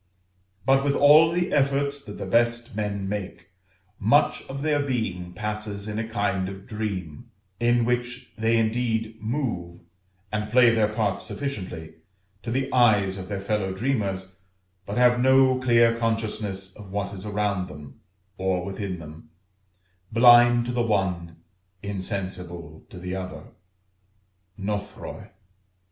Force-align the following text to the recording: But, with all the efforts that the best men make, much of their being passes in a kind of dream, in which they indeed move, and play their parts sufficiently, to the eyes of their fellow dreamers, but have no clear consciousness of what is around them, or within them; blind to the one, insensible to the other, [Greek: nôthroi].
But, 0.65 0.83
with 0.83 0.95
all 0.95 1.29
the 1.31 1.53
efforts 1.53 2.03
that 2.05 2.13
the 2.17 2.25
best 2.25 2.75
men 2.75 3.07
make, 3.07 3.49
much 3.99 4.41
of 4.49 4.63
their 4.63 4.79
being 4.79 5.31
passes 5.33 5.87
in 5.87 5.99
a 5.99 6.07
kind 6.09 6.49
of 6.49 6.65
dream, 6.65 7.29
in 7.59 7.85
which 7.85 8.31
they 8.35 8.57
indeed 8.57 9.21
move, 9.21 9.81
and 10.31 10.51
play 10.51 10.73
their 10.73 10.87
parts 10.91 11.23
sufficiently, 11.27 11.93
to 12.41 12.49
the 12.49 12.73
eyes 12.73 13.19
of 13.19 13.27
their 13.27 13.39
fellow 13.39 13.73
dreamers, 13.73 14.39
but 14.87 14.97
have 14.97 15.19
no 15.21 15.59
clear 15.59 15.95
consciousness 15.95 16.75
of 16.75 16.89
what 16.89 17.13
is 17.13 17.23
around 17.23 17.67
them, 17.67 17.99
or 18.39 18.65
within 18.65 18.97
them; 18.97 19.29
blind 20.11 20.65
to 20.65 20.71
the 20.71 20.81
one, 20.81 21.43
insensible 21.83 22.87
to 22.89 22.97
the 22.97 23.15
other, 23.15 23.51
[Greek: 24.57 24.67
nôthroi]. 24.67 25.29